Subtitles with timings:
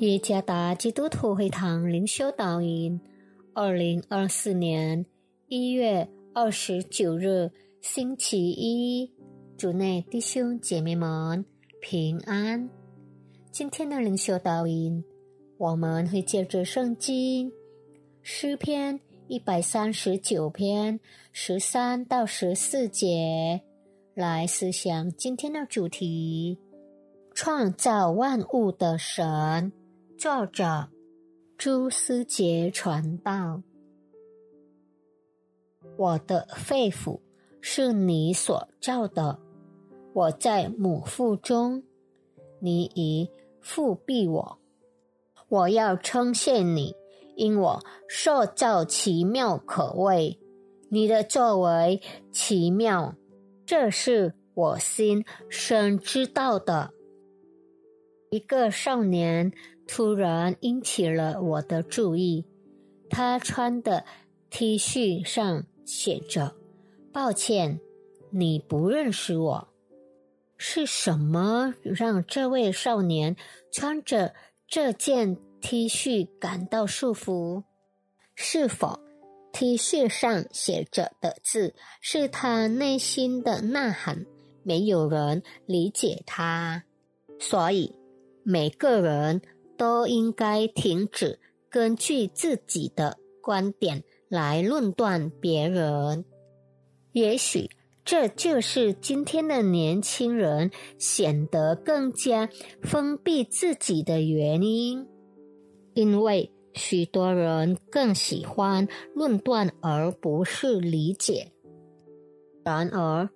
[0.00, 2.98] 耶加达基督徒会堂灵修导引，
[3.52, 5.04] 二零二四年
[5.46, 7.50] 一月二十九日
[7.82, 9.12] 星期一，
[9.58, 11.44] 主内弟兄姐妹们
[11.82, 12.66] 平安。
[13.52, 15.04] 今天的灵修导引，
[15.58, 17.52] 我们会借着圣经
[18.22, 20.98] 诗篇一百三十九篇
[21.30, 23.60] 十三到十四节
[24.14, 26.58] 来思想今天的主题：
[27.34, 29.70] 创造万物的神。
[30.20, 30.90] 作者
[31.56, 33.62] 朱思杰传道。
[35.96, 37.20] 我的肺腑
[37.62, 39.40] 是你所造的，
[40.12, 41.82] 我在母腹中，
[42.58, 43.30] 你已
[43.62, 44.58] 复庇我。
[45.48, 46.94] 我要称谢你，
[47.34, 50.38] 因我受造奇妙可畏，
[50.90, 51.98] 你的作为
[52.30, 53.14] 奇妙，
[53.64, 56.92] 这是我心深知道的。
[58.30, 59.52] 一个少年。
[59.92, 62.44] 突然引起了我的注意，
[63.08, 64.04] 他穿的
[64.48, 66.54] T 恤上写着
[67.12, 67.80] ：“抱歉，
[68.30, 69.68] 你不认识我。”
[70.56, 73.34] 是什么让这位少年
[73.72, 74.32] 穿着
[74.68, 77.64] 这件 T 恤感到束缚？
[78.36, 79.00] 是否
[79.52, 84.24] T 恤上写着的字是他内心的呐喊？
[84.62, 86.84] 没有人理解他，
[87.40, 87.92] 所以
[88.42, 89.40] 每个人。
[89.80, 91.38] 都应该停止
[91.70, 96.26] 根据自己的观点来论断别人。
[97.12, 97.70] 也许
[98.04, 102.50] 这就是今天的年轻人显得更加
[102.82, 105.06] 封闭自己的原因，
[105.94, 111.52] 因为许多人更喜欢论断而不是理解。
[112.62, 113.30] 然而，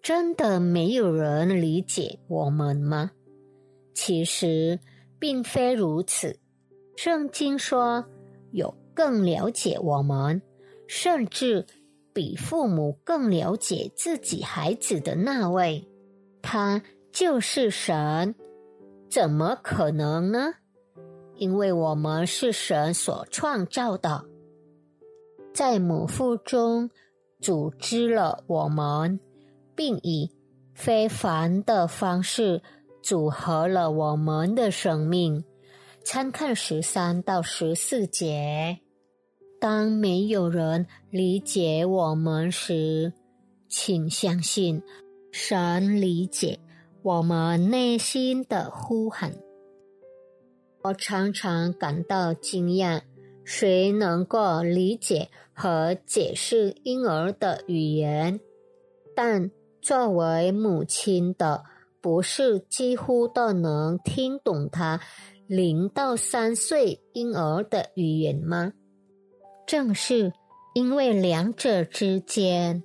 [0.00, 3.10] 真的没有人理解我们吗？
[4.08, 4.80] 其实。
[5.20, 6.38] 并非如此，
[6.94, 8.04] 圣经说
[8.52, 10.40] 有更了解我们，
[10.86, 11.66] 甚至
[12.12, 15.84] 比父母更了解自己孩子的那位，
[16.40, 16.80] 他
[17.10, 18.32] 就是神。
[19.10, 20.54] 怎么可能呢？
[21.34, 24.24] 因为我们是神所创造的，
[25.52, 26.90] 在母腹中
[27.40, 29.18] 组织了我们，
[29.74, 30.30] 并以
[30.74, 32.62] 非凡的方式。
[33.02, 35.44] 组合了我们的生命。
[36.04, 38.78] 参看十三到十四节。
[39.60, 43.12] 当没有人理解我们时，
[43.68, 44.82] 请相信
[45.30, 46.60] 神理解
[47.02, 49.34] 我们内心的呼喊。
[50.82, 53.02] 我常常感到惊讶，
[53.44, 58.40] 谁能够理解和解释婴儿的语言？
[59.14, 59.50] 但
[59.82, 61.64] 作为母亲的。
[62.00, 65.00] 不是几乎都能听懂他
[65.46, 68.72] 零到三岁婴儿的语言吗？
[69.66, 70.32] 正是
[70.74, 72.82] 因为两者之间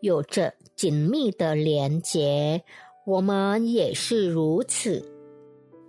[0.00, 2.62] 有着紧密的连结，
[3.06, 5.12] 我们也是如此。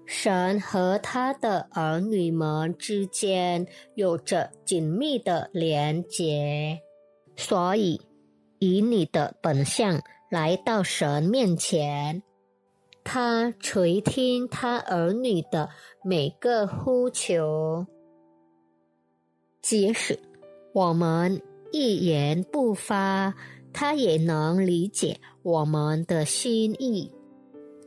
[0.05, 6.79] 神和他的儿女们之间有着紧密的连结，
[7.35, 7.99] 所以
[8.59, 12.23] 以你的本相来到神面前。
[13.09, 15.69] 他垂听他儿女的
[16.03, 17.87] 每个呼求。
[19.61, 20.19] 即使
[20.73, 21.41] 我们
[21.71, 23.33] 一言不发
[23.71, 27.09] 他也能理解我们的心意。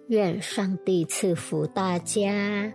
[0.09, 2.72] 愿上帝赐福大家。